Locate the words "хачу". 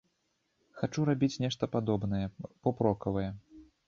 0.77-1.03